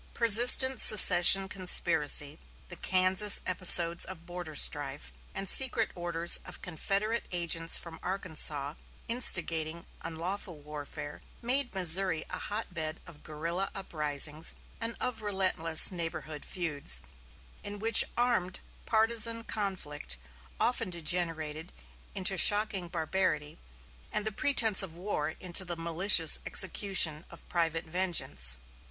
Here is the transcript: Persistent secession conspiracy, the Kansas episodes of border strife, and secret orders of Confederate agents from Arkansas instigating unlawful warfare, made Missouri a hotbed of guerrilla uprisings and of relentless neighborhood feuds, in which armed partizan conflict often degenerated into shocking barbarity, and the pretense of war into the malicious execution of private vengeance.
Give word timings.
Persistent 0.15 0.81
secession 0.81 1.47
conspiracy, 1.47 2.39
the 2.69 2.75
Kansas 2.75 3.39
episodes 3.45 4.03
of 4.03 4.25
border 4.25 4.55
strife, 4.55 5.11
and 5.35 5.47
secret 5.47 5.91
orders 5.93 6.39
of 6.43 6.63
Confederate 6.63 7.25
agents 7.31 7.77
from 7.77 7.99
Arkansas 8.01 8.73
instigating 9.07 9.85
unlawful 10.01 10.57
warfare, 10.57 11.21
made 11.43 11.75
Missouri 11.75 12.25
a 12.31 12.39
hotbed 12.39 12.99
of 13.05 13.21
guerrilla 13.21 13.69
uprisings 13.75 14.55
and 14.79 14.95
of 14.99 15.21
relentless 15.21 15.91
neighborhood 15.91 16.45
feuds, 16.45 17.01
in 17.63 17.77
which 17.77 18.03
armed 18.17 18.59
partizan 18.87 19.43
conflict 19.43 20.17
often 20.59 20.89
degenerated 20.89 21.71
into 22.15 22.39
shocking 22.39 22.87
barbarity, 22.87 23.59
and 24.11 24.25
the 24.25 24.31
pretense 24.31 24.81
of 24.81 24.95
war 24.95 25.29
into 25.39 25.63
the 25.63 25.77
malicious 25.77 26.39
execution 26.47 27.23
of 27.29 27.47
private 27.49 27.85
vengeance. 27.85 28.57